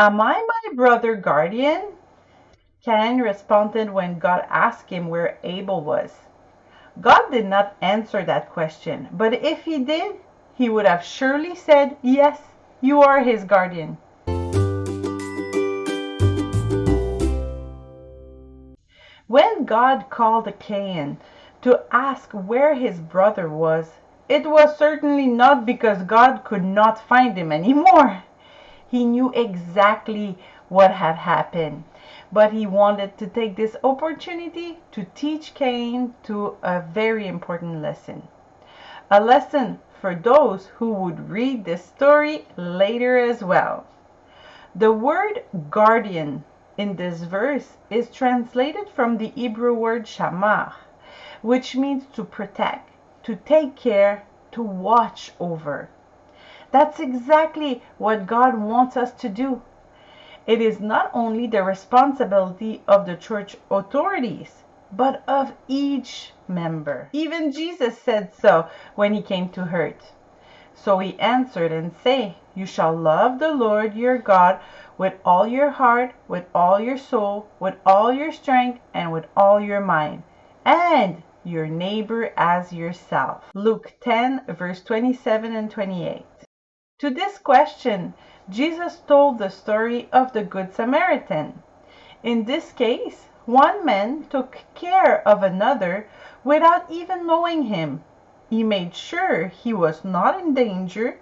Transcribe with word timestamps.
Am 0.00 0.18
I 0.18 0.32
my 0.32 0.74
brother 0.76 1.14
guardian? 1.14 1.82
Cain 2.82 3.20
responded 3.20 3.90
when 3.90 4.18
God 4.18 4.46
asked 4.48 4.88
him 4.88 5.08
where 5.08 5.36
Abel 5.44 5.84
was. 5.84 6.10
God 7.02 7.30
did 7.30 7.44
not 7.44 7.76
answer 7.82 8.24
that 8.24 8.50
question, 8.50 9.08
but 9.12 9.34
if 9.34 9.60
he 9.64 9.84
did, 9.84 10.16
he 10.54 10.70
would 10.70 10.86
have 10.86 11.04
surely 11.04 11.54
said, 11.54 11.98
Yes, 12.00 12.40
you 12.80 13.02
are 13.02 13.22
his 13.22 13.44
guardian. 13.44 13.98
When 19.26 19.66
God 19.66 20.08
called 20.08 20.50
Cain 20.58 21.18
to 21.60 21.82
ask 21.92 22.30
where 22.32 22.72
his 22.72 22.98
brother 22.98 23.50
was, 23.50 23.90
it 24.30 24.48
was 24.48 24.78
certainly 24.78 25.26
not 25.26 25.66
because 25.66 26.00
God 26.04 26.42
could 26.42 26.64
not 26.64 27.06
find 27.06 27.36
him 27.36 27.52
anymore. 27.52 28.24
He 28.90 29.04
knew 29.04 29.30
exactly 29.36 30.36
what 30.68 30.90
had 30.90 31.14
happened, 31.14 31.84
but 32.32 32.52
he 32.52 32.66
wanted 32.66 33.16
to 33.18 33.28
take 33.28 33.54
this 33.54 33.76
opportunity 33.84 34.80
to 34.90 35.04
teach 35.14 35.54
Cain 35.54 36.14
to 36.24 36.56
a 36.60 36.80
very 36.80 37.28
important 37.28 37.82
lesson. 37.82 38.26
A 39.08 39.20
lesson 39.20 39.78
for 40.00 40.16
those 40.16 40.66
who 40.78 40.92
would 40.92 41.30
read 41.30 41.64
this 41.64 41.84
story 41.84 42.48
later 42.56 43.16
as 43.16 43.44
well. 43.44 43.84
The 44.74 44.90
word 44.90 45.44
guardian 45.70 46.42
in 46.76 46.96
this 46.96 47.22
verse 47.22 47.76
is 47.90 48.10
translated 48.10 48.88
from 48.88 49.18
the 49.18 49.28
Hebrew 49.28 49.72
word 49.72 50.06
shamar, 50.06 50.72
which 51.42 51.76
means 51.76 52.06
to 52.14 52.24
protect, 52.24 52.90
to 53.22 53.36
take 53.36 53.76
care, 53.76 54.24
to 54.50 54.62
watch 54.62 55.30
over. 55.38 55.90
That's 56.72 57.00
exactly 57.00 57.82
what 57.98 58.26
God 58.26 58.56
wants 58.56 58.96
us 58.96 59.12
to 59.14 59.28
do. 59.28 59.62
It 60.46 60.60
is 60.60 60.80
not 60.80 61.10
only 61.12 61.46
the 61.46 61.62
responsibility 61.62 62.82
of 62.88 63.06
the 63.06 63.16
church 63.16 63.56
authorities, 63.70 64.64
but 64.92 65.22
of 65.28 65.52
each 65.68 66.32
member. 66.48 67.08
Even 67.12 67.52
Jesus 67.52 67.98
said 67.98 68.34
so 68.34 68.68
when 68.94 69.14
he 69.14 69.22
came 69.22 69.48
to 69.50 69.70
earth. 69.72 70.12
So 70.74 70.98
he 70.98 71.18
answered 71.18 71.72
and 71.72 71.94
said, 72.02 72.34
You 72.54 72.66
shall 72.66 72.96
love 72.96 73.38
the 73.38 73.52
Lord 73.52 73.94
your 73.94 74.18
God 74.18 74.60
with 74.96 75.14
all 75.24 75.46
your 75.46 75.70
heart, 75.70 76.14
with 76.26 76.46
all 76.54 76.80
your 76.80 76.98
soul, 76.98 77.48
with 77.58 77.76
all 77.84 78.12
your 78.12 78.32
strength, 78.32 78.80
and 78.94 79.12
with 79.12 79.26
all 79.36 79.60
your 79.60 79.80
mind, 79.80 80.22
and 80.64 81.22
your 81.44 81.66
neighbor 81.66 82.32
as 82.36 82.72
yourself. 82.72 83.50
Luke 83.54 83.94
10, 84.00 84.46
verse 84.48 84.82
27 84.82 85.54
and 85.54 85.70
28. 85.70 86.24
To 87.00 87.08
this 87.08 87.38
question, 87.38 88.12
Jesus 88.50 89.00
told 89.00 89.38
the 89.38 89.48
story 89.48 90.10
of 90.12 90.34
the 90.34 90.42
Good 90.42 90.74
Samaritan. 90.74 91.62
In 92.22 92.44
this 92.44 92.72
case, 92.72 93.24
one 93.46 93.86
man 93.86 94.26
took 94.28 94.58
care 94.74 95.26
of 95.26 95.42
another 95.42 96.06
without 96.44 96.90
even 96.90 97.26
knowing 97.26 97.62
him. 97.62 98.04
He 98.50 98.62
made 98.62 98.94
sure 98.94 99.46
he 99.46 99.72
was 99.72 100.04
not 100.04 100.38
in 100.38 100.52
danger 100.52 101.16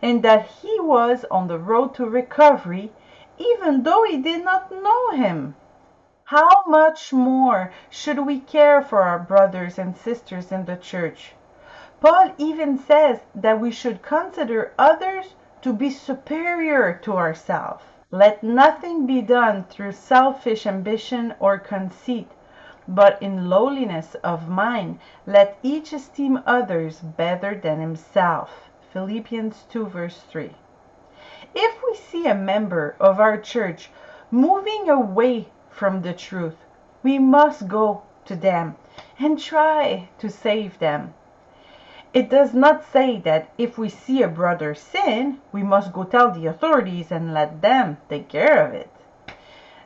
and 0.00 0.22
that 0.22 0.46
he 0.46 0.80
was 0.80 1.26
on 1.30 1.46
the 1.46 1.58
road 1.58 1.94
to 1.96 2.06
recovery, 2.06 2.90
even 3.36 3.82
though 3.82 4.04
he 4.04 4.16
did 4.16 4.42
not 4.42 4.72
know 4.72 5.10
him. 5.10 5.56
How 6.24 6.62
much 6.66 7.12
more 7.12 7.70
should 7.90 8.20
we 8.20 8.40
care 8.40 8.80
for 8.80 9.02
our 9.02 9.18
brothers 9.18 9.78
and 9.78 9.94
sisters 9.94 10.50
in 10.50 10.64
the 10.64 10.76
church? 10.76 11.34
Paul 12.00 12.30
even 12.38 12.78
says 12.78 13.22
that 13.34 13.58
we 13.58 13.72
should 13.72 14.02
consider 14.02 14.72
others 14.78 15.34
to 15.62 15.72
be 15.72 15.90
superior 15.90 16.94
to 17.02 17.16
ourselves. 17.16 17.82
Let 18.12 18.44
nothing 18.44 19.04
be 19.04 19.20
done 19.20 19.64
through 19.64 19.92
selfish 19.92 20.64
ambition 20.64 21.34
or 21.40 21.58
conceit, 21.58 22.30
but 22.86 23.20
in 23.20 23.50
lowliness 23.50 24.14
of 24.22 24.48
mind 24.48 25.00
let 25.26 25.58
each 25.64 25.92
esteem 25.92 26.40
others 26.46 27.00
better 27.00 27.56
than 27.56 27.80
himself. 27.80 28.70
Philippians 28.92 29.64
2 29.64 29.86
verse 29.86 30.20
3. 30.30 30.54
If 31.52 31.82
we 31.82 31.96
see 31.96 32.28
a 32.28 32.34
member 32.34 32.94
of 33.00 33.18
our 33.18 33.38
church 33.38 33.90
moving 34.30 34.88
away 34.88 35.48
from 35.68 36.02
the 36.02 36.12
truth, 36.12 36.64
we 37.02 37.18
must 37.18 37.66
go 37.66 38.02
to 38.26 38.36
them 38.36 38.76
and 39.18 39.36
try 39.36 40.08
to 40.18 40.30
save 40.30 40.78
them. 40.78 41.14
It 42.14 42.30
does 42.30 42.54
not 42.54 42.84
say 42.84 43.20
that 43.20 43.50
if 43.58 43.76
we 43.76 43.90
see 43.90 44.22
a 44.22 44.28
brother 44.28 44.74
sin, 44.74 45.42
we 45.52 45.62
must 45.62 45.92
go 45.92 46.04
tell 46.04 46.30
the 46.30 46.46
authorities 46.46 47.12
and 47.12 47.34
let 47.34 47.60
them 47.60 47.98
take 48.08 48.28
care 48.28 48.66
of 48.66 48.72
it. 48.72 48.90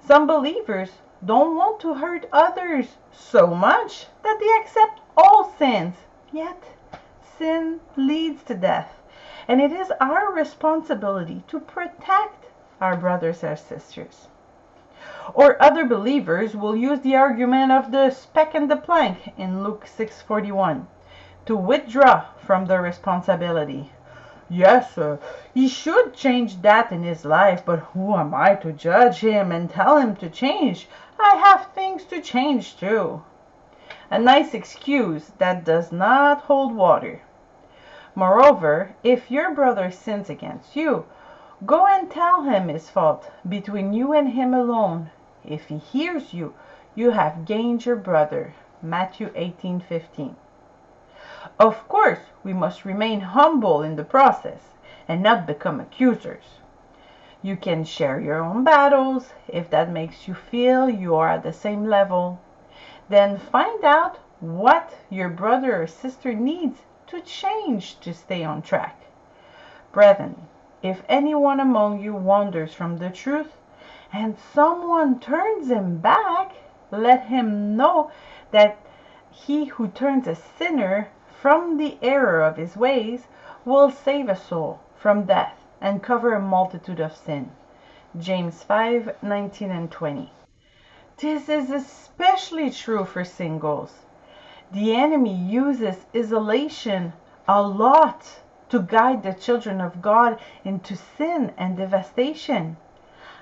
Some 0.00 0.26
believers 0.26 0.98
don't 1.24 1.54
want 1.54 1.78
to 1.80 1.94
hurt 1.94 2.28
others 2.32 2.96
so 3.12 3.46
much 3.46 4.08
that 4.24 4.38
they 4.40 4.50
accept 4.60 5.00
all 5.16 5.52
sins. 5.58 5.94
Yet, 6.32 6.60
sin 7.22 7.78
leads 7.96 8.42
to 8.44 8.54
death, 8.54 8.96
and 9.46 9.60
it 9.60 9.70
is 9.70 9.92
our 10.00 10.32
responsibility 10.32 11.44
to 11.46 11.60
protect 11.60 12.46
our 12.80 12.96
brothers 12.96 13.44
and 13.44 13.56
sisters. 13.56 14.26
Or 15.34 15.62
other 15.62 15.84
believers 15.84 16.56
will 16.56 16.74
use 16.74 17.00
the 17.00 17.14
argument 17.14 17.70
of 17.70 17.92
the 17.92 18.10
speck 18.10 18.56
and 18.56 18.68
the 18.68 18.76
plank 18.76 19.34
in 19.36 19.62
Luke 19.62 19.86
6:41 19.86 20.86
to 21.48 21.56
withdraw 21.56 22.26
from 22.44 22.66
the 22.66 22.78
responsibility. 22.78 23.90
Yes, 24.50 24.98
uh, 24.98 25.16
he 25.54 25.66
should 25.66 26.12
change 26.12 26.60
that 26.60 26.92
in 26.92 27.02
his 27.02 27.24
life, 27.24 27.62
but 27.64 27.78
who 27.94 28.16
am 28.16 28.34
I 28.34 28.54
to 28.56 28.70
judge 28.70 29.20
him 29.20 29.50
and 29.50 29.70
tell 29.70 29.96
him 29.96 30.14
to 30.16 30.28
change? 30.28 30.88
I 31.18 31.36
have 31.36 31.68
things 31.68 32.04
to 32.04 32.20
change 32.20 32.76
too. 32.76 33.22
A 34.10 34.18
nice 34.18 34.52
excuse 34.52 35.28
that 35.38 35.64
does 35.64 35.90
not 35.90 36.42
hold 36.42 36.74
water. 36.74 37.22
Moreover, 38.14 38.94
if 39.02 39.30
your 39.30 39.54
brother 39.54 39.90
sins 39.90 40.28
against 40.28 40.76
you, 40.76 41.06
go 41.64 41.86
and 41.86 42.10
tell 42.10 42.42
him 42.42 42.68
his 42.68 42.90
fault 42.90 43.30
between 43.48 43.94
you 43.94 44.12
and 44.12 44.28
him 44.28 44.52
alone. 44.52 45.10
If 45.46 45.68
he 45.68 45.78
hears 45.78 46.34
you, 46.34 46.52
you 46.94 47.12
have 47.12 47.46
gained 47.46 47.86
your 47.86 47.96
brother. 47.96 48.52
Matthew 48.82 49.30
18:15. 49.34 50.36
Of 51.58 51.88
course, 51.88 52.20
we 52.44 52.52
must 52.52 52.84
remain 52.84 53.20
humble 53.20 53.82
in 53.82 53.96
the 53.96 54.04
process 54.04 54.74
and 55.08 55.22
not 55.22 55.46
become 55.46 55.80
accusers. 55.80 56.60
You 57.40 57.56
can 57.56 57.84
share 57.84 58.20
your 58.20 58.42
own 58.42 58.64
battles 58.64 59.32
if 59.46 59.70
that 59.70 59.90
makes 59.90 60.28
you 60.28 60.34
feel 60.34 60.90
you 60.90 61.14
are 61.14 61.30
at 61.30 61.42
the 61.42 61.52
same 61.52 61.86
level. 61.86 62.40
Then 63.08 63.38
find 63.38 63.84
out 63.84 64.18
what 64.40 64.92
your 65.08 65.28
brother 65.28 65.82
or 65.82 65.86
sister 65.86 66.34
needs 66.34 66.80
to 67.06 67.20
change 67.20 67.98
to 68.00 68.12
stay 68.12 68.44
on 68.44 68.60
track. 68.60 69.00
Brethren, 69.92 70.48
if 70.82 71.02
anyone 71.08 71.60
among 71.60 72.00
you 72.00 72.14
wanders 72.14 72.74
from 72.74 72.98
the 72.98 73.10
truth 73.10 73.56
and 74.12 74.36
someone 74.52 75.18
turns 75.18 75.70
him 75.70 75.98
back, 75.98 76.52
let 76.90 77.24
him 77.24 77.76
know 77.76 78.10
that 78.50 78.76
he 79.30 79.64
who 79.66 79.88
turns 79.88 80.26
a 80.26 80.34
sinner 80.34 81.08
from 81.40 81.76
the 81.76 81.96
error 82.02 82.42
of 82.42 82.56
his 82.56 82.76
ways 82.76 83.28
will 83.64 83.90
save 83.90 84.28
a 84.28 84.34
soul 84.34 84.80
from 84.96 85.24
death 85.24 85.54
and 85.80 86.02
cover 86.02 86.34
a 86.34 86.40
multitude 86.40 86.98
of 86.98 87.14
sin. 87.14 87.50
James 88.18 88.64
5 88.64 89.22
19 89.22 89.70
and 89.70 89.90
20. 89.90 90.32
This 91.18 91.48
is 91.48 91.70
especially 91.70 92.70
true 92.70 93.04
for 93.04 93.24
singles. 93.24 94.06
The 94.72 94.96
enemy 94.96 95.34
uses 95.34 96.06
isolation 96.14 97.12
a 97.46 97.62
lot 97.62 98.40
to 98.70 98.80
guide 98.80 99.22
the 99.22 99.32
children 99.32 99.80
of 99.80 100.02
God 100.02 100.38
into 100.64 100.96
sin 100.96 101.52
and 101.56 101.76
devastation. 101.76 102.76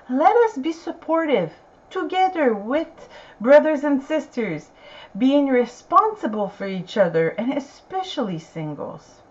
Let 0.09 0.35
us 0.35 0.57
be 0.57 0.71
supportive 0.71 1.51
together 1.89 2.53
with 2.53 3.09
brothers 3.39 3.83
and 3.83 4.01
sisters 4.01 4.71
being 5.17 5.47
responsible 5.47 6.49
for 6.49 6.67
each 6.67 6.97
other 6.97 7.29
and 7.29 7.53
especially 7.53 8.39
singles. 8.39 9.21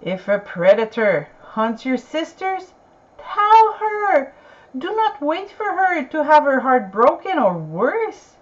If 0.00 0.28
a 0.28 0.38
predator 0.38 1.28
hunts 1.40 1.84
your 1.84 1.96
sisters, 1.96 2.72
tell 3.16 3.72
her. 3.74 4.34
Do 4.76 4.94
not 4.94 5.20
wait 5.20 5.50
for 5.50 5.64
her 5.64 6.04
to 6.04 6.24
have 6.24 6.44
her 6.44 6.60
heart 6.60 6.92
broken 6.92 7.38
or 7.38 7.54
worse. 7.54 8.36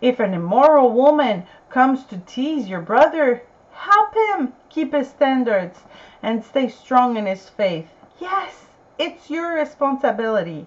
If 0.00 0.20
an 0.20 0.32
immoral 0.32 0.92
woman 0.92 1.46
comes 1.68 2.04
to 2.06 2.18
tease 2.18 2.68
your 2.68 2.80
brother, 2.80 3.42
help 3.72 4.14
him 4.14 4.54
keep 4.68 4.92
his 4.92 5.10
standards 5.10 5.80
and 6.22 6.44
stay 6.44 6.68
strong 6.68 7.16
in 7.16 7.26
his 7.26 7.48
faith. 7.48 7.88
Yes, 8.20 8.66
it's 8.98 9.28
your 9.28 9.54
responsibility. 9.54 10.66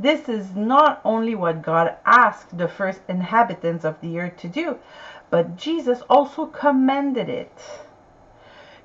This 0.00 0.28
is 0.28 0.54
not 0.54 1.00
only 1.04 1.34
what 1.34 1.62
God 1.62 1.96
asked 2.06 2.56
the 2.56 2.68
first 2.68 3.00
inhabitants 3.08 3.84
of 3.84 4.00
the 4.00 4.20
earth 4.20 4.36
to 4.38 4.48
do, 4.48 4.78
but 5.28 5.56
Jesus 5.56 6.02
also 6.08 6.46
commanded 6.46 7.28
it. 7.28 7.80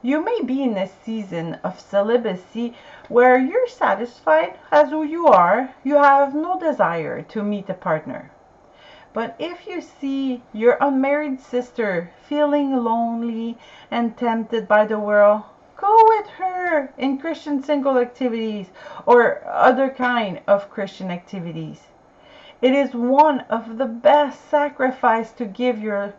You 0.01 0.21
may 0.21 0.41
be 0.41 0.63
in 0.63 0.75
a 0.75 0.87
season 0.87 1.59
of 1.63 1.79
celibacy 1.79 2.75
where 3.09 3.37
you're 3.37 3.67
satisfied 3.67 4.57
as 4.71 4.89
who 4.89 5.03
you 5.03 5.27
are, 5.27 5.73
you 5.83 5.95
have 5.95 6.33
no 6.33 6.59
desire 6.59 7.21
to 7.21 7.43
meet 7.43 7.69
a 7.69 7.73
partner. 7.73 8.31
But 9.13 9.35
if 9.37 9.67
you 9.67 9.79
see 9.81 10.41
your 10.51 10.77
unmarried 10.81 11.39
sister 11.39 12.11
feeling 12.27 12.75
lonely 12.75 13.57
and 13.91 14.17
tempted 14.17 14.67
by 14.67 14.85
the 14.87 14.99
world, 14.99 15.43
go 15.77 15.95
with 16.07 16.27
her 16.39 16.52
in 16.97 17.17
Christian 17.17 17.63
single 17.63 17.97
activities 17.97 18.67
or 19.05 19.45
other 19.45 19.89
kind 19.89 20.41
of 20.47 20.69
Christian 20.69 21.11
activities. 21.11 21.81
It 22.61 22.73
is 22.73 22.93
one 22.93 23.41
of 23.49 23.77
the 23.77 23.85
best 23.85 24.49
sacrifice 24.49 25.31
to 25.33 25.45
give 25.45 25.79
your 25.79 26.13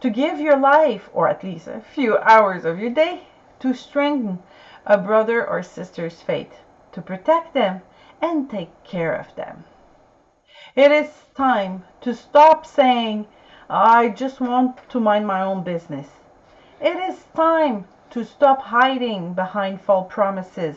to 0.00 0.10
give 0.10 0.40
your 0.40 0.56
life 0.56 1.10
or 1.12 1.28
at 1.28 1.44
least 1.44 1.68
a 1.68 1.80
few 1.80 2.16
hours 2.18 2.64
of 2.64 2.78
your 2.78 2.90
day 2.90 3.28
to 3.58 3.74
strengthen 3.74 4.42
a 4.86 4.96
brother 4.96 5.46
or 5.46 5.62
sister's 5.62 6.22
faith, 6.22 6.60
to 6.92 7.02
protect 7.02 7.52
them 7.52 7.82
and 8.22 8.48
take 8.48 8.82
care 8.82 9.14
of 9.14 9.34
them. 9.36 9.64
It 10.74 10.90
is 10.90 11.10
time 11.34 11.84
to 12.00 12.14
stop 12.14 12.64
saying, 12.64 13.26
I 13.68 14.08
just 14.08 14.40
want 14.40 14.88
to 14.90 15.00
mind 15.00 15.26
my 15.26 15.42
own 15.42 15.62
business. 15.62 16.08
It 16.80 16.96
is 16.96 17.24
time 17.36 17.86
to 18.10 18.24
stop 18.24 18.62
hiding 18.62 19.34
behind 19.34 19.80
false 19.80 20.12
promises, 20.12 20.76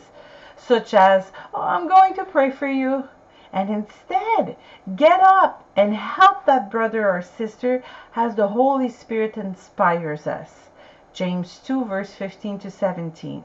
such 0.56 0.94
as, 0.94 1.32
oh, 1.52 1.62
I'm 1.62 1.88
going 1.88 2.14
to 2.14 2.24
pray 2.24 2.50
for 2.50 2.68
you, 2.68 3.08
and 3.52 3.70
instead 3.70 4.56
get 4.96 5.20
up 5.20 5.64
and 5.76 5.94
help 5.94 6.46
that 6.46 6.70
brother 6.70 7.08
or 7.08 7.22
sister 7.22 7.82
as 8.16 8.34
the 8.34 8.48
Holy 8.48 8.88
Spirit 8.88 9.36
inspires 9.36 10.26
us. 10.26 10.70
James 11.12 11.60
2, 11.64 11.84
verse 11.84 12.12
15 12.14 12.58
to 12.58 12.70
17. 12.70 13.44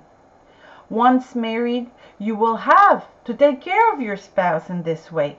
Once 0.90 1.36
married, 1.36 1.92
you 2.18 2.36
will 2.36 2.56
have 2.56 3.06
to 3.24 3.34
take 3.34 3.62
care 3.62 3.94
of 3.94 4.02
your 4.02 4.18
spouse 4.18 4.70
in 4.70 4.82
this 4.82 5.12
way. 5.12 5.38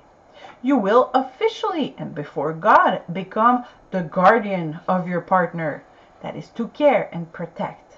You 0.62 0.76
will 0.76 1.10
officially 1.12 1.94
and 1.98 2.14
before 2.14 2.52
God 2.52 3.02
become 3.12 3.64
the 3.90 4.02
guardian 4.02 4.78
of 4.86 5.08
your 5.08 5.20
partner. 5.20 5.82
That 6.22 6.36
is 6.36 6.50
to 6.50 6.68
care 6.68 7.08
and 7.12 7.32
protect. 7.32 7.89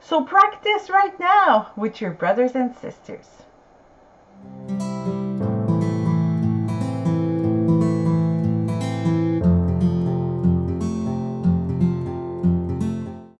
So 0.00 0.24
practice 0.24 0.90
right 0.90 1.18
now 1.18 1.72
with 1.76 2.00
your 2.00 2.10
brothers 2.10 2.54
and 2.54 2.74
sisters. 2.76 3.28